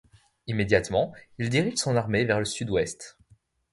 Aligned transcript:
Immédiatement, 0.47 1.13
il 1.37 1.49
dirige 1.51 1.77
son 1.77 1.95
armée 1.95 2.25
vers 2.25 2.39
le 2.39 2.45
sud-ouest. 2.45 3.19